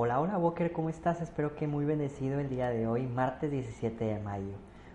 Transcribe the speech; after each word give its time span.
Hola, 0.00 0.20
hola 0.20 0.38
Walker, 0.38 0.70
¿cómo 0.70 0.90
estás? 0.90 1.20
Espero 1.20 1.56
que 1.56 1.66
muy 1.66 1.84
bendecido 1.84 2.38
el 2.38 2.48
día 2.48 2.70
de 2.70 2.86
hoy, 2.86 3.08
martes 3.08 3.50
17 3.50 4.04
de 4.04 4.20
mayo. 4.20 4.54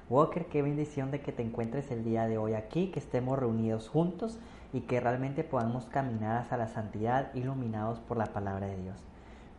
Walker, 0.10 0.46
qué 0.46 0.62
bendición 0.62 1.12
de 1.12 1.20
que 1.20 1.34
te 1.34 1.44
encuentres 1.44 1.92
el 1.92 2.06
día 2.06 2.26
de 2.26 2.38
hoy 2.38 2.54
aquí, 2.54 2.88
que 2.88 3.02
estemos 3.02 3.38
reunidos 3.38 3.90
juntos 3.90 4.40
y 4.72 4.80
que 4.80 5.02
realmente 5.02 5.44
podamos 5.44 5.88
caminar 5.88 6.38
hacia 6.38 6.56
la 6.56 6.70
santidad 6.70 7.34
iluminados 7.34 8.00
por 8.00 8.16
la 8.16 8.28
palabra 8.28 8.68
de 8.68 8.78
Dios. 8.78 8.96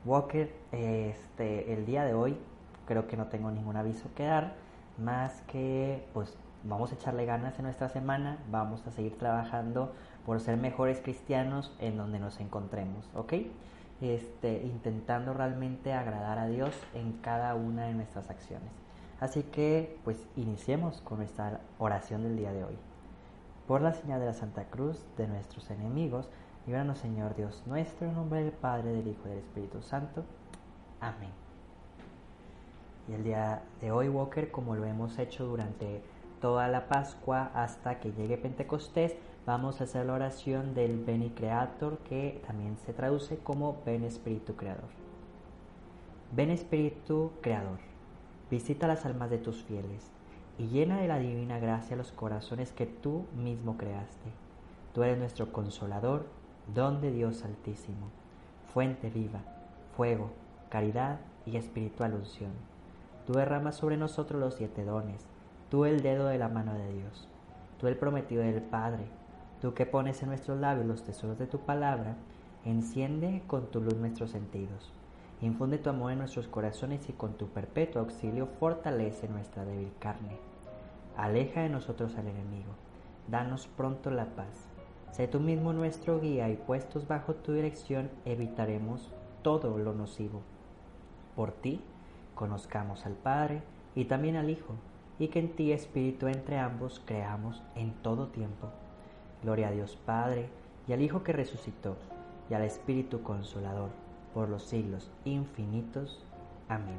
Walker, 0.06 0.50
este, 0.72 1.74
el 1.74 1.84
día 1.84 2.04
de 2.04 2.14
hoy 2.14 2.38
creo 2.86 3.06
que 3.06 3.18
no 3.18 3.26
tengo 3.26 3.50
ningún 3.50 3.76
aviso 3.76 4.08
que 4.16 4.24
dar, 4.24 4.54
más 4.96 5.42
que 5.42 6.06
pues 6.14 6.38
vamos 6.62 6.90
a 6.90 6.94
echarle 6.94 7.26
ganas 7.26 7.58
en 7.58 7.66
nuestra 7.66 7.90
semana, 7.90 8.38
vamos 8.50 8.86
a 8.86 8.92
seguir 8.92 9.18
trabajando 9.18 9.92
por 10.24 10.40
ser 10.40 10.56
mejores 10.56 11.02
cristianos 11.02 11.76
en 11.80 11.98
donde 11.98 12.18
nos 12.18 12.40
encontremos, 12.40 13.10
¿ok? 13.14 13.34
Este, 14.00 14.62
intentando 14.64 15.32
realmente 15.32 15.92
agradar 15.92 16.38
a 16.38 16.46
Dios 16.46 16.74
en 16.94 17.12
cada 17.14 17.54
una 17.54 17.86
de 17.86 17.94
nuestras 17.94 18.28
acciones. 18.28 18.70
Así 19.20 19.42
que 19.44 19.96
pues 20.04 20.26
iniciemos 20.36 21.00
con 21.00 21.18
nuestra 21.18 21.60
oración 21.78 22.24
del 22.24 22.36
día 22.36 22.52
de 22.52 22.64
hoy. 22.64 22.76
Por 23.66 23.80
la 23.80 23.94
señal 23.94 24.20
de 24.20 24.26
la 24.26 24.34
Santa 24.34 24.64
Cruz 24.64 25.06
de 25.16 25.26
nuestros 25.26 25.70
enemigos, 25.70 26.28
líbranos 26.66 26.98
Señor 26.98 27.34
Dios 27.34 27.62
nuestro, 27.66 28.08
en 28.08 28.14
nombre 28.14 28.42
del 28.42 28.52
Padre, 28.52 28.92
del 28.92 29.08
Hijo 29.08 29.22
y 29.26 29.30
del 29.30 29.38
Espíritu 29.38 29.80
Santo. 29.80 30.24
Amén. 31.00 31.30
Y 33.08 33.12
el 33.12 33.24
día 33.24 33.62
de 33.80 33.92
hoy, 33.92 34.08
Walker, 34.08 34.50
como 34.50 34.74
lo 34.74 34.84
hemos 34.84 35.18
hecho 35.18 35.46
durante 35.46 36.02
toda 36.40 36.68
la 36.68 36.88
Pascua 36.88 37.50
hasta 37.54 38.00
que 38.00 38.12
llegue 38.12 38.36
Pentecostés, 38.36 39.14
vamos 39.46 39.80
a 39.80 39.84
hacer 39.84 40.06
la 40.06 40.14
oración 40.14 40.74
del 40.74 40.98
Beni 41.04 41.30
Creator, 41.30 41.98
que 41.98 42.42
también 42.46 42.78
se 42.78 42.92
traduce 42.92 43.36
como 43.36 43.82
Ven 43.84 44.04
Espíritu 44.04 44.56
Creador. 44.56 44.88
Ven 46.32 46.50
Espíritu 46.50 47.32
Creador, 47.42 47.78
visita 48.50 48.88
las 48.88 49.04
almas 49.04 49.30
de 49.30 49.38
tus 49.38 49.62
fieles 49.62 50.10
y 50.58 50.68
llena 50.68 50.98
de 50.98 51.08
la 51.08 51.18
divina 51.18 51.58
gracia 51.58 51.96
los 51.96 52.12
corazones 52.12 52.72
que 52.72 52.86
tú 52.86 53.26
mismo 53.36 53.76
creaste. 53.76 54.30
Tú 54.94 55.02
eres 55.02 55.18
nuestro 55.18 55.52
consolador, 55.52 56.26
don 56.74 57.00
de 57.00 57.10
Dios 57.10 57.44
Altísimo, 57.44 58.08
fuente 58.72 59.10
viva, 59.10 59.40
fuego, 59.96 60.30
caridad 60.70 61.20
y 61.44 61.56
espiritual 61.56 62.14
unción. 62.14 62.52
Tú 63.26 63.34
derramas 63.34 63.76
sobre 63.76 63.96
nosotros 63.96 64.40
los 64.40 64.54
siete 64.54 64.84
dones, 64.84 65.26
tú 65.70 65.84
el 65.84 66.02
dedo 66.02 66.26
de 66.26 66.38
la 66.38 66.48
mano 66.48 66.74
de 66.74 66.92
Dios, 66.94 67.28
tú 67.78 67.88
el 67.88 67.96
prometido 67.96 68.42
del 68.42 68.62
Padre, 68.62 69.04
tú 69.64 69.72
que 69.72 69.86
pones 69.86 70.22
en 70.22 70.28
nuestros 70.28 70.60
labios 70.60 70.84
los 70.84 71.04
tesoros 71.04 71.38
de 71.38 71.46
tu 71.46 71.60
palabra, 71.60 72.16
enciende 72.66 73.42
con 73.46 73.70
tu 73.70 73.80
luz 73.80 73.94
nuestros 73.94 74.30
sentidos. 74.30 74.92
Infunde 75.40 75.78
tu 75.78 75.88
amor 75.88 76.12
en 76.12 76.18
nuestros 76.18 76.48
corazones 76.48 77.08
y 77.08 77.14
con 77.14 77.38
tu 77.38 77.48
perpetuo 77.48 78.02
auxilio 78.02 78.46
fortalece 78.60 79.26
nuestra 79.26 79.64
débil 79.64 79.90
carne. 79.98 80.36
Aleja 81.16 81.62
de 81.62 81.70
nosotros 81.70 82.14
al 82.16 82.28
enemigo. 82.28 82.74
Danos 83.26 83.66
pronto 83.66 84.10
la 84.10 84.26
paz. 84.26 84.68
Sé 85.12 85.28
tú 85.28 85.40
mismo 85.40 85.72
nuestro 85.72 86.20
guía 86.20 86.50
y 86.50 86.56
puestos 86.56 87.08
bajo 87.08 87.34
tu 87.34 87.54
dirección 87.54 88.10
evitaremos 88.26 89.12
todo 89.40 89.78
lo 89.78 89.94
nocivo. 89.94 90.42
Por 91.34 91.52
ti 91.52 91.80
conozcamos 92.34 93.06
al 93.06 93.14
Padre 93.14 93.62
y 93.94 94.04
también 94.04 94.36
al 94.36 94.50
Hijo, 94.50 94.74
y 95.18 95.28
que 95.28 95.38
en 95.38 95.56
ti, 95.56 95.72
Espíritu, 95.72 96.28
entre 96.28 96.58
ambos 96.58 97.00
creamos 97.06 97.62
en 97.76 97.94
todo 98.02 98.26
tiempo. 98.26 98.68
Gloria 99.44 99.68
a 99.68 99.72
Dios 99.72 99.98
Padre, 100.06 100.48
y 100.88 100.94
al 100.94 101.02
Hijo 101.02 101.22
que 101.22 101.34
resucitó, 101.34 101.96
y 102.48 102.54
al 102.54 102.62
Espíritu 102.62 103.22
Consolador 103.22 103.90
por 104.32 104.48
los 104.48 104.64
siglos 104.64 105.10
infinitos. 105.26 106.24
Amén. 106.68 106.96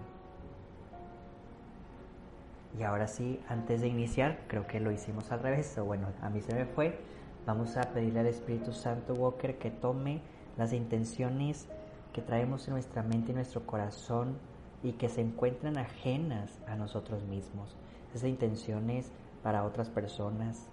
Y 2.78 2.83
ahora 2.83 3.07
sí, 3.07 3.39
antes 3.50 3.81
de 3.81 3.88
iniciar, 3.88 4.41
creo 4.47 4.67
que 4.67 4.79
lo 4.79 4.91
hicimos 4.91 5.31
al 5.31 5.41
revés, 5.41 5.75
o 5.79 5.85
bueno, 5.85 6.07
a 6.22 6.29
mí 6.29 6.41
se 6.41 6.53
me 6.53 6.66
fue, 6.66 7.00
vamos 7.47 7.78
a 7.78 7.81
pedirle 7.81 8.19
al 8.19 8.28
Espíritu 8.28 8.73
Santo 8.73 9.16
Walker 9.16 9.57
que 9.57 9.72
tome 9.72 10.22
las 10.56 10.72
intenciones 10.72 11.67
que 12.13 12.22
traemos 12.22 12.67
en 12.67 12.75
nuestra 12.75 13.01
mente 13.01 13.31
y 13.31 13.35
nuestro 13.35 13.66
corazón 13.66 14.38
y 14.83 14.94
que 14.94 15.09
se 15.09 15.22
encuentran 15.22 15.79
ajenas 15.79 16.59
a 16.67 16.75
nosotros 16.75 17.23
mismos. 17.23 17.75
Esas 18.13 18.29
intenciones 18.29 19.12
para 19.41 19.66
otras 19.66 19.89
personas, 19.89 20.69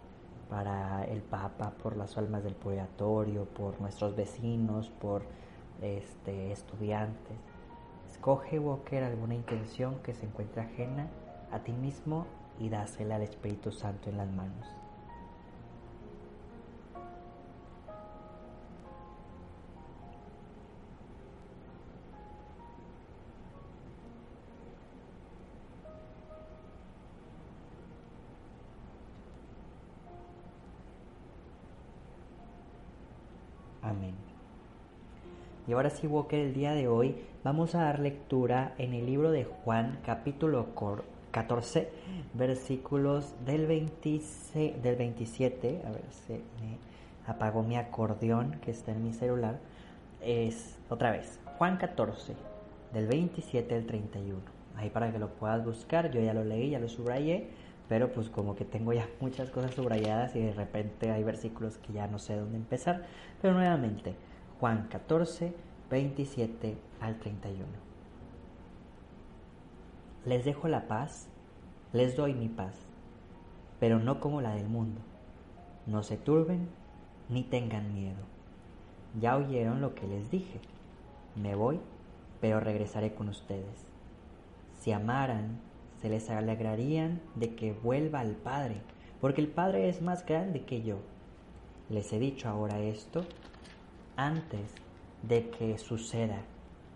para 0.49 1.05
el 1.05 1.23
Papa, 1.23 1.73
por 1.83 1.97
las 1.97 2.17
almas 2.19 2.45
del 2.45 2.55
purgatorio, 2.55 3.45
por 3.47 3.81
nuestros 3.81 4.15
vecinos, 4.17 4.91
por 4.91 5.23
este, 5.81 6.53
estudiantes. 6.53 7.37
Escoge, 8.11 8.59
Walker, 8.59 9.03
alguna 9.03 9.35
intención 9.35 9.97
que 10.03 10.15
se 10.15 10.27
encuentre 10.27 10.63
ajena 10.63 11.09
a 11.51 11.61
ti 11.61 11.73
mismo 11.73 12.27
y 12.59 12.69
dásela 12.69 13.17
al 13.17 13.23
Espíritu 13.23 13.73
Santo 13.73 14.11
en 14.11 14.19
las 14.19 14.31
manos. 14.31 14.82
Y 35.69 35.75
ahora 35.75 35.91
sí, 35.91 36.09
Walker, 36.09 36.41
el 36.41 36.55
día 36.55 36.73
de 36.73 36.89
hoy 36.89 37.15
vamos 37.45 37.77
a 37.77 37.83
dar 37.83 38.01
lectura 38.01 38.75
en 38.79 38.95
el 38.95 39.07
libro 39.07 39.31
de 39.31 39.45
Juan, 39.45 40.01
capítulo 40.05 40.67
14, 41.31 41.89
versículos 42.35 43.33
del, 43.47 43.69
26, 43.69 44.83
del 44.83 44.97
27. 44.97 45.83
A 45.87 45.91
ver, 45.93 46.03
se 46.11 46.33
me 46.33 46.79
apagó 47.29 47.63
mi 47.63 47.77
acordeón 47.77 48.59
que 48.65 48.73
está 48.73 48.91
en 48.91 49.05
mi 49.05 49.13
celular. 49.13 49.61
Es 50.21 50.79
otra 50.91 51.13
vez, 51.13 51.39
Juan 51.59 51.77
14, 51.77 52.35
del 52.93 53.07
27 53.07 53.73
al 53.77 53.87
31. 53.87 54.41
Ahí 54.75 54.91
para 54.91 55.13
que 55.13 55.21
lo 55.21 55.29
puedas 55.29 55.65
buscar, 55.65 56.11
yo 56.11 56.21
ya 56.21 56.35
lo 56.35 56.43
leí, 56.43 56.71
ya 56.71 56.81
lo 56.81 56.89
subrayé, 56.89 57.51
pero 57.89 58.13
pues 58.13 58.29
como 58.31 58.57
que 58.57 58.65
tengo 58.65 58.93
ya 58.93 59.09
muchas 59.21 59.51
cosas 59.51 59.73
subrayadas 59.75 60.35
y 60.35 60.41
de 60.41 60.55
repente 60.55 61.13
hay 61.13 61.23
versículos 61.23 61.79
que 61.79 61.93
ya 61.93 62.09
no 62.09 62.19
sé 62.19 62.35
dónde 62.35 62.57
empezar. 62.57 63.05
Pero 63.41 63.55
nuevamente, 63.55 64.17
Juan 64.63 64.87
14, 64.87 65.53
27 65.91 66.77
al 67.01 67.19
31. 67.19 67.67
Les 70.25 70.45
dejo 70.45 70.69
la 70.69 70.87
paz, 70.87 71.27
les 71.93 72.15
doy 72.15 72.33
mi 72.33 72.49
paz, 72.49 72.77
pero 73.81 73.99
no 73.99 74.21
como 74.21 74.41
la 74.41 74.55
del 74.55 74.69
mundo. 74.69 75.01
No 75.87 76.05
se 76.05 76.17
turben 76.17 76.69
ni 77.29 77.43
tengan 77.43 77.93
miedo. 77.93 78.21
Ya 79.21 79.37
oyeron 79.37 79.81
lo 79.81 79.97
que 79.97 80.07
les 80.07 80.31
dije. 80.31 80.61
Me 81.35 81.57
voy, 81.57 81.81
pero 82.41 82.61
regresaré 82.61 83.15
con 83.15 83.29
ustedes. 83.31 83.85
Si 84.79 84.93
amaran, 84.93 85.59
se 86.01 86.09
les 86.09 86.31
alegrarían 86.31 87.21
de 87.35 87.57
que 87.57 87.73
vuelva 87.73 88.21
al 88.21 88.37
Padre, 88.37 88.77
porque 89.21 89.41
el 89.41 89.49
Padre 89.49 89.89
es 89.89 90.03
más 90.03 90.25
grande 90.25 90.63
que 90.63 90.83
yo. 90.83 90.99
Les 91.89 92.13
he 92.13 92.21
dicho 92.21 92.49
ahora 92.49 92.79
esto 92.79 93.25
antes 94.17 94.75
de 95.23 95.51
que 95.51 95.79
suceda, 95.79 96.41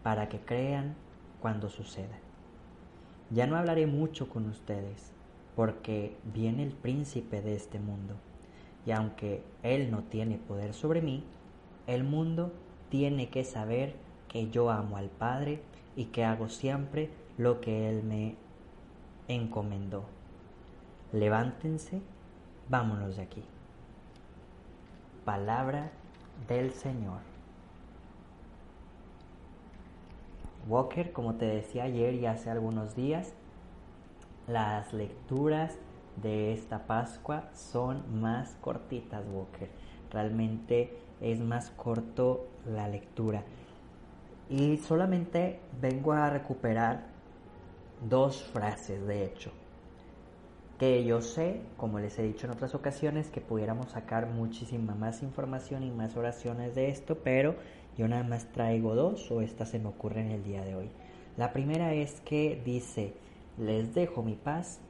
para 0.02 0.28
que 0.28 0.40
crean 0.40 0.94
cuando 1.40 1.68
suceda. 1.68 2.18
Ya 3.30 3.46
no 3.46 3.56
hablaré 3.56 3.86
mucho 3.86 4.28
con 4.28 4.48
ustedes, 4.48 5.12
porque 5.54 6.16
viene 6.32 6.62
el 6.62 6.72
príncipe 6.72 7.42
de 7.42 7.54
este 7.54 7.78
mundo, 7.78 8.14
y 8.84 8.92
aunque 8.92 9.42
él 9.62 9.90
no 9.90 10.02
tiene 10.04 10.38
poder 10.38 10.74
sobre 10.74 11.02
mí, 11.02 11.24
el 11.86 12.04
mundo 12.04 12.52
tiene 12.88 13.28
que 13.28 13.44
saber 13.44 13.94
que 14.28 14.50
yo 14.50 14.70
amo 14.70 14.96
al 14.96 15.08
Padre 15.08 15.62
y 15.96 16.06
que 16.06 16.24
hago 16.24 16.48
siempre 16.48 17.10
lo 17.38 17.60
que 17.60 17.88
Él 17.88 18.02
me 18.02 18.36
encomendó. 19.28 20.04
Levántense, 21.12 22.00
vámonos 22.68 23.16
de 23.16 23.22
aquí. 23.22 23.42
Palabra 25.24 25.90
del 26.48 26.72
Señor. 26.72 27.20
Walker, 30.68 31.12
como 31.12 31.34
te 31.34 31.46
decía 31.46 31.84
ayer 31.84 32.14
y 32.14 32.26
hace 32.26 32.50
algunos 32.50 32.96
días, 32.96 33.32
las 34.48 34.92
lecturas 34.92 35.78
de 36.22 36.52
esta 36.52 36.86
Pascua 36.86 37.44
son 37.52 38.20
más 38.20 38.56
cortitas, 38.60 39.24
Walker. 39.32 39.68
Realmente 40.10 40.98
es 41.20 41.40
más 41.40 41.70
corto 41.70 42.46
la 42.66 42.88
lectura. 42.88 43.42
Y 44.48 44.76
solamente 44.78 45.60
vengo 45.80 46.12
a 46.12 46.30
recuperar 46.30 47.04
dos 48.08 48.42
frases, 48.42 49.06
de 49.06 49.24
hecho. 49.24 49.52
Que 50.78 51.04
yo 51.04 51.22
sé, 51.22 51.62
como 51.76 51.98
les 51.98 52.18
he 52.18 52.22
dicho 52.22 52.46
en 52.46 52.52
otras 52.52 52.74
ocasiones, 52.74 53.30
que 53.30 53.40
pudiéramos 53.40 53.92
sacar 53.92 54.26
muchísima 54.28 54.94
más 54.94 55.22
información 55.22 55.82
y 55.82 55.90
más 55.90 56.16
oraciones 56.16 56.74
de 56.74 56.90
esto, 56.90 57.18
pero 57.24 57.54
yo 57.96 58.08
nada 58.08 58.24
más 58.24 58.52
traigo 58.52 58.94
dos 58.94 59.30
o 59.30 59.40
estas 59.40 59.70
se 59.70 59.78
me 59.78 59.88
ocurren 59.88 60.30
el 60.30 60.44
día 60.44 60.64
de 60.64 60.74
hoy. 60.74 60.90
La 61.36 61.52
primera 61.52 61.94
es 61.94 62.20
que 62.20 62.60
dice, 62.64 63.14
les 63.56 63.94
dejo 63.94 64.22
mi 64.22 64.34
paz, 64.34 64.80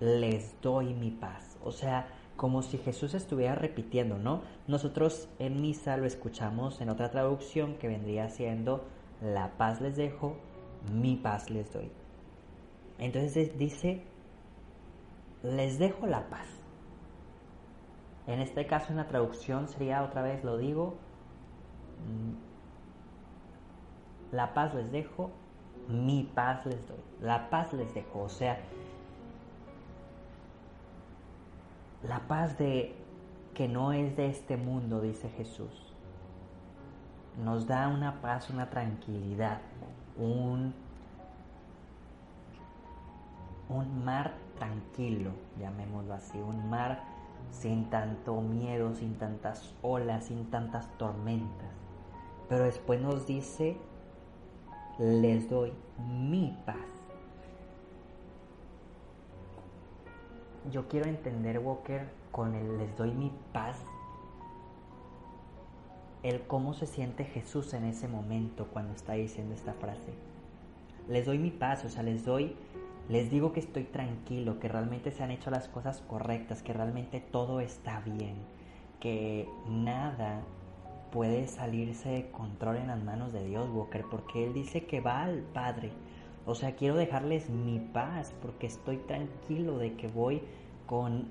les 0.00 0.54
doy 0.62 0.94
mi 0.94 1.10
paz. 1.10 1.58
O 1.62 1.70
sea, 1.70 2.06
como 2.36 2.62
si 2.62 2.78
Jesús 2.78 3.14
estuviera 3.14 3.54
repitiendo, 3.54 4.18
¿no? 4.18 4.42
Nosotros 4.66 5.28
en 5.38 5.60
misa 5.60 5.96
lo 5.96 6.06
escuchamos 6.06 6.80
en 6.80 6.90
otra 6.90 7.10
traducción 7.10 7.74
que 7.74 7.88
vendría 7.88 8.28
siendo, 8.28 8.84
la 9.22 9.56
paz 9.56 9.80
les 9.80 9.96
dejo, 9.96 10.36
mi 10.92 11.16
paz 11.16 11.50
les 11.50 11.72
doy. 11.72 11.90
Entonces 12.98 13.58
dice, 13.58 14.02
les 15.54 15.78
dejo 15.78 16.06
la 16.06 16.28
paz. 16.28 16.46
En 18.26 18.40
este 18.40 18.66
caso 18.66 18.88
en 18.90 18.96
la 18.96 19.06
traducción 19.06 19.68
sería 19.68 20.02
otra 20.02 20.22
vez, 20.22 20.42
lo 20.42 20.58
digo, 20.58 20.96
la 24.32 24.52
paz 24.54 24.74
les 24.74 24.90
dejo, 24.90 25.30
mi 25.88 26.24
paz 26.34 26.66
les 26.66 26.86
doy. 26.88 26.98
La 27.20 27.48
paz 27.48 27.72
les 27.72 27.94
dejo, 27.94 28.22
o 28.22 28.28
sea, 28.28 28.58
la 32.02 32.20
paz 32.26 32.58
de 32.58 32.96
que 33.54 33.68
no 33.68 33.92
es 33.92 34.16
de 34.16 34.28
este 34.28 34.56
mundo, 34.56 35.00
dice 35.00 35.28
Jesús. 35.30 35.94
Nos 37.42 37.66
da 37.66 37.88
una 37.88 38.20
paz, 38.20 38.50
una 38.50 38.68
tranquilidad, 38.70 39.60
un, 40.16 40.74
un 43.68 44.04
mar 44.04 44.32
tranquilo, 44.56 45.30
llamémoslo 45.58 46.14
así, 46.14 46.38
un 46.38 46.68
mar 46.68 47.04
sin 47.50 47.88
tanto 47.90 48.40
miedo, 48.40 48.94
sin 48.94 49.14
tantas 49.14 49.74
olas, 49.82 50.26
sin 50.26 50.50
tantas 50.50 50.88
tormentas. 50.98 51.70
Pero 52.48 52.64
después 52.64 53.00
nos 53.00 53.26
dice 53.26 53.76
les 54.98 55.48
doy 55.50 55.72
mi 56.08 56.56
paz. 56.64 56.76
Yo 60.70 60.88
quiero 60.88 61.08
entender, 61.08 61.58
Walker, 61.58 62.08
con 62.32 62.54
el 62.54 62.78
les 62.78 62.96
doy 62.96 63.12
mi 63.12 63.32
paz, 63.52 63.78
el 66.22 66.46
cómo 66.46 66.74
se 66.74 66.86
siente 66.86 67.24
Jesús 67.24 67.72
en 67.74 67.84
ese 67.84 68.08
momento 68.08 68.66
cuando 68.72 68.94
está 68.94 69.12
diciendo 69.12 69.54
esta 69.54 69.74
frase. 69.74 70.12
Les 71.08 71.24
doy 71.26 71.38
mi 71.38 71.50
paz, 71.50 71.84
o 71.84 71.88
sea, 71.88 72.02
les 72.02 72.24
doy, 72.24 72.56
les 73.08 73.30
digo 73.30 73.52
que 73.52 73.60
estoy 73.60 73.84
tranquilo, 73.84 74.58
que 74.58 74.68
realmente 74.68 75.10
se 75.10 75.22
han 75.22 75.30
hecho 75.30 75.50
las 75.50 75.68
cosas 75.68 76.02
correctas, 76.08 76.62
que 76.62 76.72
realmente 76.72 77.20
todo 77.20 77.60
está 77.60 78.00
bien, 78.00 78.36
que 79.00 79.48
nada 79.68 80.42
puede 81.12 81.46
salirse 81.46 82.08
de 82.08 82.30
control 82.30 82.76
en 82.76 82.88
las 82.88 83.02
manos 83.02 83.32
de 83.32 83.46
Dios, 83.46 83.70
Walker, 83.70 84.04
porque 84.10 84.44
Él 84.44 84.52
dice 84.52 84.86
que 84.86 85.00
va 85.00 85.22
al 85.22 85.40
Padre. 85.40 85.92
O 86.46 86.54
sea, 86.54 86.76
quiero 86.76 86.96
dejarles 86.96 87.48
mi 87.50 87.78
paz 87.78 88.34
porque 88.42 88.66
estoy 88.66 88.98
tranquilo 88.98 89.78
de 89.78 89.94
que 89.94 90.08
voy 90.08 90.42
con 90.86 91.28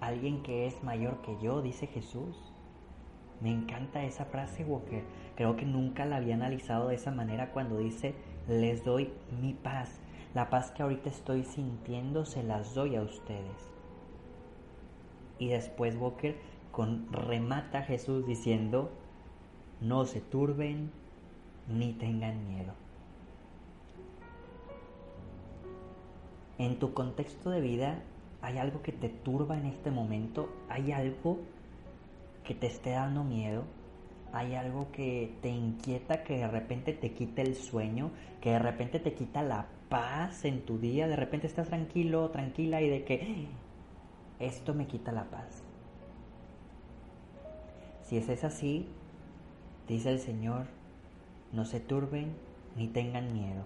alguien 0.00 0.42
que 0.42 0.66
es 0.66 0.82
mayor 0.82 1.20
que 1.22 1.36
yo, 1.42 1.62
dice 1.62 1.86
Jesús. 1.86 2.52
Me 3.40 3.50
encanta 3.50 4.04
esa 4.04 4.24
frase, 4.24 4.64
Walker. 4.64 5.02
Creo 5.34 5.56
que 5.56 5.66
nunca 5.66 6.06
la 6.06 6.16
había 6.16 6.34
analizado 6.34 6.88
de 6.88 6.94
esa 6.94 7.10
manera 7.10 7.52
cuando 7.52 7.78
dice, 7.78 8.14
les 8.48 8.84
doy 8.84 9.12
mi 9.40 9.54
paz. 9.54 10.00
La 10.34 10.50
paz 10.50 10.72
que 10.72 10.82
ahorita 10.82 11.08
estoy 11.10 11.44
sintiendo 11.44 12.24
se 12.24 12.42
las 12.42 12.74
doy 12.74 12.96
a 12.96 13.02
ustedes. 13.02 13.70
Y 15.38 15.48
después, 15.48 15.94
Walker, 15.96 16.36
con 16.72 17.12
remata 17.12 17.82
Jesús 17.82 18.26
diciendo, 18.26 18.90
no 19.80 20.04
se 20.06 20.20
turben 20.20 20.90
ni 21.68 21.92
tengan 21.92 22.48
miedo. 22.48 22.72
En 26.58 26.80
tu 26.80 26.94
contexto 26.94 27.50
de 27.50 27.60
vida, 27.60 28.02
¿hay 28.42 28.58
algo 28.58 28.82
que 28.82 28.92
te 28.92 29.08
turba 29.08 29.56
en 29.56 29.66
este 29.66 29.92
momento? 29.92 30.48
¿Hay 30.68 30.90
algo 30.90 31.38
que 32.42 32.54
te 32.56 32.66
esté 32.66 32.90
dando 32.90 33.22
miedo? 33.22 33.62
¿Hay 34.34 34.56
algo 34.56 34.90
que 34.90 35.32
te 35.42 35.48
inquieta, 35.48 36.24
que 36.24 36.38
de 36.38 36.48
repente 36.48 36.92
te 36.92 37.12
quita 37.12 37.40
el 37.40 37.54
sueño, 37.54 38.10
que 38.40 38.50
de 38.50 38.58
repente 38.58 38.98
te 38.98 39.14
quita 39.14 39.42
la 39.42 39.68
paz 39.88 40.44
en 40.44 40.62
tu 40.62 40.78
día? 40.78 41.06
De 41.06 41.14
repente 41.14 41.46
estás 41.46 41.68
tranquilo, 41.68 42.28
tranquila 42.30 42.82
y 42.82 42.88
de 42.88 43.04
que 43.04 43.46
esto 44.40 44.74
me 44.74 44.88
quita 44.88 45.12
la 45.12 45.30
paz. 45.30 45.62
Si 48.02 48.16
es 48.16 48.42
así, 48.42 48.88
dice 49.86 50.10
el 50.10 50.18
Señor, 50.18 50.66
no 51.52 51.64
se 51.64 51.78
turben 51.78 52.34
ni 52.76 52.88
tengan 52.88 53.32
miedo. 53.32 53.62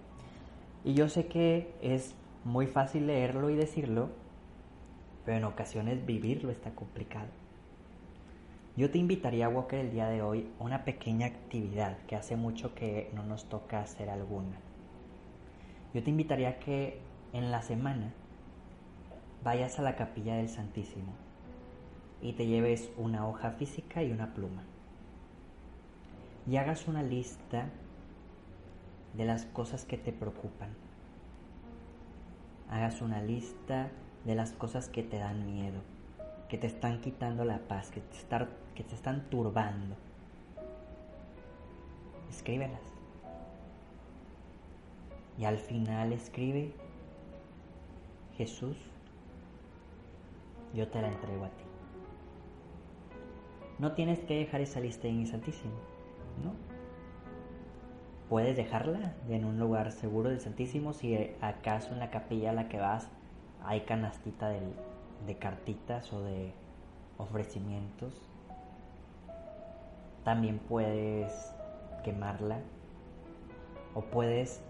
Y 0.83 0.93
yo 0.93 1.09
sé 1.09 1.25
que 1.25 1.73
es 1.81 2.13
muy 2.45 2.67
fácil 2.67 3.07
leerlo 3.07 3.49
y 3.49 3.55
decirlo, 3.55 4.09
pero 5.25 5.37
en 5.37 5.45
ocasiones 5.45 6.05
vivirlo 6.05 6.51
está 6.51 6.75
complicado. 6.75 7.38
Yo 8.79 8.89
te 8.89 8.97
invitaría, 8.97 9.49
Walker, 9.49 9.77
el 9.77 9.91
día 9.91 10.07
de 10.07 10.21
hoy 10.21 10.49
a 10.57 10.63
una 10.63 10.85
pequeña 10.85 11.25
actividad 11.25 11.97
que 12.07 12.15
hace 12.15 12.37
mucho 12.37 12.75
que 12.75 13.11
no 13.13 13.23
nos 13.23 13.49
toca 13.49 13.81
hacer 13.81 14.09
alguna. 14.09 14.55
Yo 15.93 16.01
te 16.01 16.09
invitaría 16.09 16.47
a 16.47 16.59
que 16.59 17.01
en 17.33 17.51
la 17.51 17.61
semana 17.61 18.13
vayas 19.43 19.79
a 19.79 19.81
la 19.81 19.97
capilla 19.97 20.35
del 20.37 20.47
Santísimo 20.47 21.11
y 22.21 22.31
te 22.31 22.47
lleves 22.47 22.89
una 22.95 23.27
hoja 23.27 23.51
física 23.51 24.01
y 24.01 24.13
una 24.13 24.33
pluma. 24.33 24.63
Y 26.47 26.55
hagas 26.55 26.87
una 26.87 27.03
lista 27.03 27.67
de 29.13 29.25
las 29.25 29.45
cosas 29.45 29.83
que 29.83 29.97
te 29.97 30.13
preocupan. 30.13 30.69
Hagas 32.69 33.01
una 33.01 33.21
lista 33.21 33.89
de 34.23 34.35
las 34.35 34.53
cosas 34.53 34.87
que 34.87 35.03
te 35.03 35.17
dan 35.17 35.45
miedo, 35.45 35.81
que 36.47 36.57
te 36.57 36.67
están 36.67 37.01
quitando 37.01 37.43
la 37.43 37.59
paz, 37.67 37.91
que 37.91 37.99
te, 37.99 38.15
que 38.79 38.85
te 38.85 38.95
están 38.95 39.29
turbando. 39.29 39.97
Escríbelas. 42.29 42.79
Y 45.37 45.43
al 45.43 45.57
final 45.57 46.13
escribe, 46.13 46.71
Jesús, 48.37 48.77
yo 50.73 50.87
te 50.87 51.01
la 51.01 51.09
entrego 51.09 51.43
a 51.43 51.49
ti. 51.49 51.63
No 53.79 53.91
tienes 53.91 54.19
que 54.19 54.37
dejar 54.37 54.61
esa 54.61 54.79
lista 54.79 55.09
en 55.09 55.19
el 55.19 55.27
Santísimo, 55.27 55.73
¿no? 56.41 56.53
Puedes 58.29 58.55
dejarla 58.55 59.13
en 59.27 59.43
un 59.43 59.59
lugar 59.59 59.91
seguro 59.91 60.29
del 60.29 60.39
Santísimo 60.39 60.93
si 60.93 61.17
acaso 61.41 61.91
en 61.91 61.99
la 61.99 62.11
capilla 62.11 62.51
a 62.51 62.53
la 62.53 62.69
que 62.69 62.79
vas 62.79 63.09
hay 63.61 63.81
canastita 63.81 64.47
de, 64.47 64.61
de 65.27 65.37
cartitas 65.37 66.13
o 66.13 66.21
de 66.21 66.53
ofrecimientos. 67.17 68.28
También 70.23 70.59
puedes 70.59 71.53
quemarla 72.03 72.59
o 73.93 74.01
puedes 74.01 74.61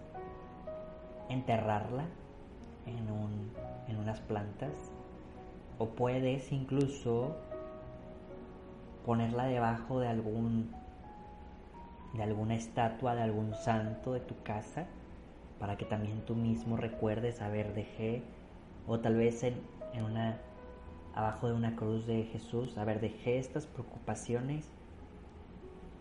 enterrarla 1.28 2.04
en, 2.86 3.10
un, 3.10 3.52
en 3.88 3.96
unas 3.96 4.20
plantas 4.20 4.72
o 5.78 5.86
puedes 5.86 6.52
incluso 6.52 7.36
ponerla 9.04 9.44
debajo 9.44 10.00
de 10.00 10.08
algún 10.08 10.70
de 12.14 12.24
alguna 12.24 12.56
estatua 12.56 13.14
de 13.14 13.22
algún 13.22 13.54
santo 13.54 14.12
de 14.12 14.20
tu 14.20 14.34
casa 14.42 14.86
para 15.60 15.76
que 15.76 15.84
también 15.84 16.24
tú 16.26 16.34
mismo 16.34 16.76
recuerdes 16.76 17.40
a 17.40 17.48
ver 17.48 17.72
dejé 17.72 18.22
o 18.88 18.98
tal 18.98 19.14
vez 19.14 19.44
en, 19.44 19.54
en 19.94 20.04
una 20.04 20.38
abajo 21.14 21.46
de 21.48 21.54
una 21.54 21.76
cruz 21.76 22.06
de 22.06 22.24
Jesús 22.24 22.76
a 22.78 22.84
ver 22.84 23.00
dejé 23.00 23.38
estas 23.38 23.66
preocupaciones 23.66 24.68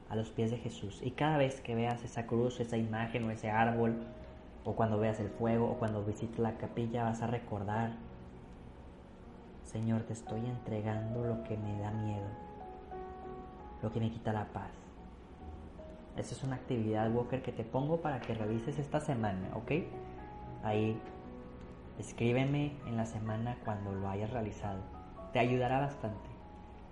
a 0.10 0.16
los 0.16 0.30
pies 0.30 0.52
de 0.52 0.58
Jesús 0.58 1.02
y 1.04 1.12
cada 1.12 1.38
vez 1.38 1.62
que 1.62 1.76
veas 1.76 2.04
esa 2.04 2.26
cruz 2.26 2.60
esa 2.60 2.78
imagen 2.78 3.26
o 3.26 3.32
ese 3.32 3.50
árbol 3.50 4.04
o 4.64 4.76
cuando 4.76 5.00
veas 5.00 5.20
el 5.20 5.30
fuego 5.30 5.70
o 5.70 5.76
cuando 5.76 6.04
visites 6.04 6.40
la 6.40 6.58
capilla 6.58 7.04
vas 7.04 7.22
a 7.22 7.28
recordar 7.28 7.94
Señor 9.64 10.04
te 10.04 10.14
estoy 10.14 10.46
entregando 10.46 11.24
lo 11.24 11.44
que 11.44 11.58
me 11.58 11.80
da 11.80 11.92
miedo 11.92 12.50
lo 13.82 13.92
que 13.92 14.00
me 14.00 14.10
quita 14.12 14.34
la 14.34 14.46
paz. 14.46 14.72
Esa 16.18 16.36
es 16.36 16.44
una 16.44 16.56
actividad, 16.56 17.12
Walker, 17.12 17.42
que 17.42 17.52
te 17.52 17.64
pongo 17.64 18.02
para 18.02 18.20
que 18.20 18.34
revises 18.34 18.78
esta 18.78 19.00
semana, 19.00 19.50
¿ok? 19.54 19.72
Ahí 20.64 21.00
escríbeme 21.98 22.74
en 22.88 22.98
la 22.98 23.06
semana 23.06 23.58
cuando 23.64 23.94
lo 23.94 24.10
hayas 24.10 24.30
realizado. 24.32 24.80
Te 25.32 25.40
ayudará 25.40 25.80
bastante, 25.80 26.30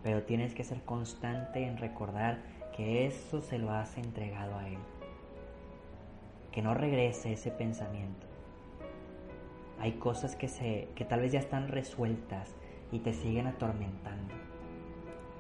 pero 0.03 0.23
tienes 0.23 0.53
que 0.53 0.63
ser 0.63 0.81
constante 0.83 1.65
en 1.65 1.77
recordar 1.77 2.39
que 2.77 3.07
eso 3.07 3.41
se 3.41 3.57
lo 3.57 3.71
has 3.71 3.97
entregado 3.97 4.55
a 4.55 4.69
Él. 4.69 4.77
Que 6.51 6.61
no 6.61 6.75
regrese 6.75 7.33
ese 7.33 7.49
pensamiento. 7.49 8.27
Hay 9.79 9.93
cosas 9.93 10.35
que, 10.35 10.47
se, 10.47 10.87
que 10.95 11.03
tal 11.03 11.21
vez 11.21 11.31
ya 11.31 11.39
están 11.39 11.67
resueltas 11.67 12.55
y 12.91 12.99
te 12.99 13.13
siguen 13.13 13.47
atormentando. 13.47 14.33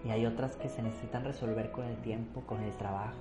Y 0.03 0.09
hay 0.09 0.25
otras 0.25 0.57
que 0.57 0.67
se 0.67 0.81
necesitan 0.81 1.23
resolver 1.23 1.71
con 1.71 1.85
el 1.85 1.97
tiempo, 1.97 2.41
con 2.41 2.61
el 2.63 2.71
trabajo. 2.75 3.15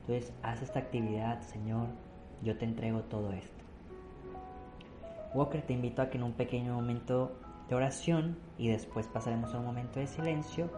Entonces, 0.00 0.32
haz 0.42 0.62
esta 0.62 0.80
actividad, 0.80 1.40
Señor, 1.42 1.88
yo 2.42 2.56
te 2.56 2.64
entrego 2.64 3.00
todo 3.02 3.32
esto. 3.32 3.64
Walker, 5.34 5.62
te 5.62 5.74
invito 5.74 6.02
a 6.02 6.10
que 6.10 6.18
en 6.18 6.24
un 6.24 6.32
pequeño 6.32 6.74
momento 6.74 7.36
de 7.68 7.74
oración 7.74 8.38
y 8.56 8.68
después 8.68 9.06
pasaremos 9.06 9.54
a 9.54 9.58
un 9.58 9.66
momento 9.66 10.00
de 10.00 10.06
silencio, 10.06 10.70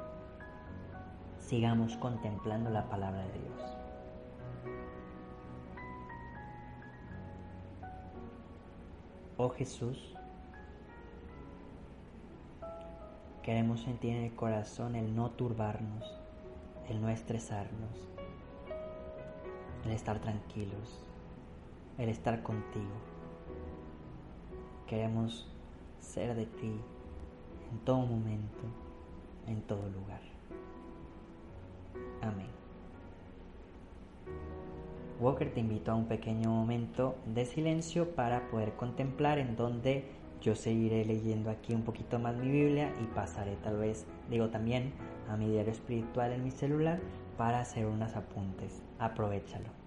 sigamos 1.50 1.96
contemplando 1.96 2.70
la 2.70 2.88
palabra 2.88 3.26
de 3.26 3.32
Dios. 3.32 3.76
Oh 9.36 9.48
Jesús, 9.48 10.14
queremos 13.42 13.80
sentir 13.80 14.14
en 14.14 14.26
el 14.26 14.36
corazón 14.36 14.94
el 14.94 15.16
no 15.16 15.32
turbarnos, 15.32 16.20
el 16.88 17.02
no 17.02 17.08
estresarnos, 17.08 17.98
el 19.84 19.90
estar 19.90 20.20
tranquilos, 20.20 21.04
el 21.98 22.10
estar 22.10 22.44
contigo. 22.44 22.94
Queremos 24.86 25.48
ser 25.98 26.36
de 26.36 26.46
ti 26.46 26.80
en 27.72 27.78
todo 27.84 28.06
momento, 28.06 28.62
en 29.48 29.60
todo 29.62 29.88
lugar. 29.88 30.39
Amén. 32.22 32.48
Walker 35.20 35.52
te 35.52 35.60
invito 35.60 35.92
a 35.92 35.94
un 35.94 36.06
pequeño 36.06 36.50
momento 36.50 37.16
de 37.26 37.44
silencio 37.44 38.14
para 38.14 38.48
poder 38.48 38.72
contemplar 38.74 39.38
en 39.38 39.56
donde 39.56 40.04
yo 40.40 40.54
seguiré 40.54 41.04
leyendo 41.04 41.50
aquí 41.50 41.74
un 41.74 41.82
poquito 41.82 42.18
más 42.18 42.34
mi 42.36 42.50
Biblia 42.50 42.94
y 43.02 43.04
pasaré 43.14 43.56
tal 43.56 43.76
vez, 43.76 44.06
digo 44.30 44.48
también, 44.48 44.92
a 45.28 45.36
mi 45.36 45.50
diario 45.50 45.72
espiritual 45.72 46.32
en 46.32 46.44
mi 46.44 46.50
celular 46.50 47.00
para 47.36 47.60
hacer 47.60 47.86
unos 47.86 48.16
apuntes. 48.16 48.82
Aprovechalo. 48.98 49.79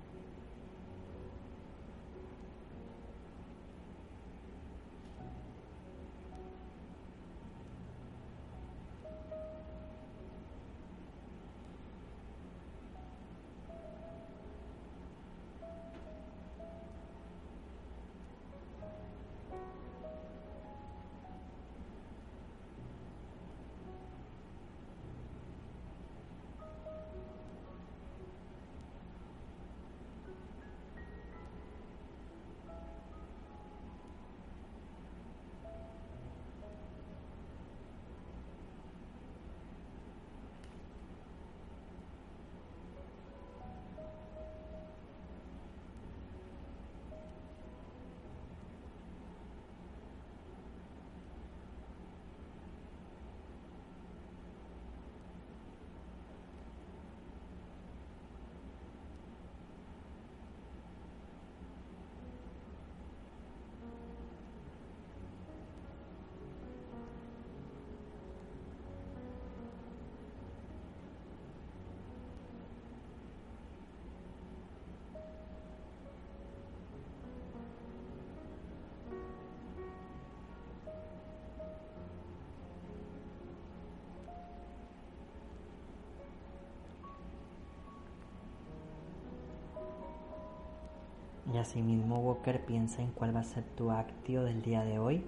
Y 91.54 91.58
asimismo 91.58 92.18
Walker 92.18 92.66
piensa 92.66 93.04
en 93.04 93.12
cuál 93.12 93.36
va 93.36 93.42
a 93.42 93.44
ser 93.44 93.64
tu 93.76 93.92
actio 93.92 94.44
del 94.44 94.64
día 94.64 94.84
de 94.84 94.98
hoy 94.98 95.24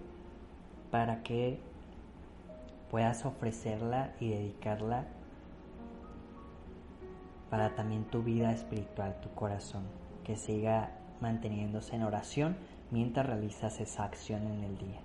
para 0.89 1.21
que 1.21 1.59
puedas 2.89 3.25
ofrecerla 3.25 4.13
y 4.19 4.29
dedicarla 4.29 5.05
para 7.51 7.75
también 7.75 8.05
tu 8.05 8.23
vida 8.23 8.51
espiritual, 8.51 9.19
tu 9.21 9.29
corazón, 9.35 9.83
que 10.23 10.35
siga 10.35 10.91
manteniéndose 11.21 11.95
en 11.95 12.03
oración 12.03 12.57
mientras 12.89 13.27
realizas 13.27 13.79
esa 13.79 14.03
acción 14.03 14.47
en 14.47 14.63
el 14.63 14.77
día. 14.79 15.01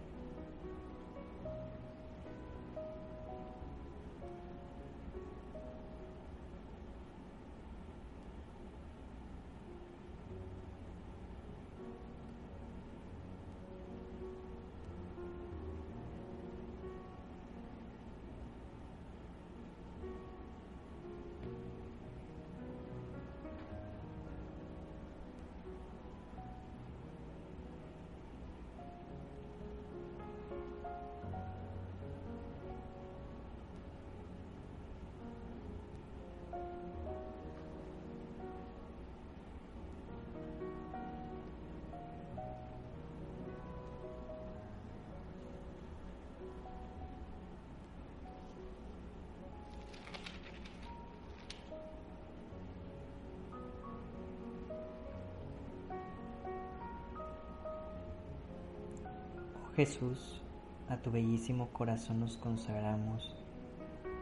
Jesús, 59.80 60.42
a 60.90 60.98
tu 60.98 61.10
bellísimo 61.10 61.70
corazón 61.72 62.20
nos 62.20 62.36
consagramos, 62.36 63.34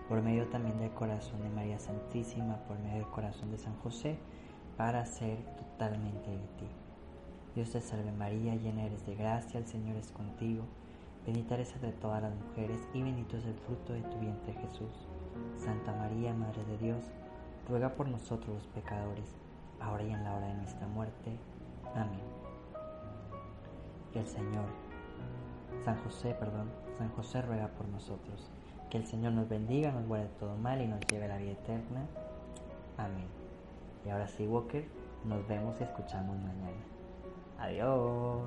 por 0.08 0.22
medio 0.22 0.46
también 0.46 0.78
del 0.78 0.92
corazón 0.92 1.42
de 1.42 1.48
María 1.48 1.80
Santísima, 1.80 2.58
por 2.68 2.78
medio 2.78 2.98
del 2.98 3.10
corazón 3.10 3.50
de 3.50 3.58
San 3.58 3.74
José, 3.78 4.20
para 4.76 5.04
ser 5.04 5.36
totalmente 5.56 6.30
de 6.30 6.46
ti. 6.58 6.68
Dios 7.56 7.70
te 7.72 7.80
salve 7.80 8.12
María, 8.12 8.54
llena 8.54 8.84
eres 8.84 9.04
de 9.04 9.16
gracia, 9.16 9.58
el 9.58 9.66
Señor 9.66 9.96
es 9.96 10.12
contigo, 10.12 10.62
bendita 11.26 11.56
eres 11.56 11.74
entre 11.74 11.90
todas 11.90 12.22
las 12.22 12.36
mujeres 12.36 12.78
y 12.94 13.02
bendito 13.02 13.36
es 13.36 13.44
el 13.44 13.58
fruto 13.58 13.94
de 13.94 14.02
tu 14.02 14.16
vientre 14.20 14.52
Jesús. 14.52 15.08
Santa 15.56 15.92
María, 15.92 16.34
Madre 16.34 16.64
de 16.66 16.78
Dios, 16.78 17.02
ruega 17.68 17.96
por 17.96 18.06
nosotros 18.06 18.54
los 18.54 18.66
pecadores, 18.68 19.34
ahora 19.80 20.04
y 20.04 20.12
en 20.12 20.22
la 20.22 20.36
hora 20.36 20.46
de 20.46 20.54
nuestra 20.54 20.86
muerte. 20.86 21.36
Amén. 21.96 22.22
Que 24.12 24.20
el 24.20 24.26
Señor 24.28 24.87
San 25.84 25.96
José, 26.02 26.34
perdón, 26.34 26.70
San 26.98 27.08
José 27.10 27.42
ruega 27.42 27.68
por 27.68 27.88
nosotros. 27.88 28.50
Que 28.90 28.98
el 28.98 29.06
Señor 29.06 29.32
nos 29.32 29.48
bendiga, 29.48 29.92
nos 29.92 30.06
guarde 30.06 30.28
todo 30.38 30.56
mal 30.56 30.80
y 30.80 30.86
nos 30.86 31.00
lleve 31.06 31.26
a 31.26 31.28
la 31.28 31.36
vida 31.36 31.52
eterna. 31.52 32.06
Amén. 32.96 33.26
Y 34.04 34.10
ahora 34.10 34.26
sí, 34.28 34.46
Walker, 34.46 34.88
nos 35.24 35.46
vemos 35.46 35.80
y 35.80 35.84
escuchamos 35.84 36.36
mañana. 36.38 36.82
Adiós. 37.58 38.42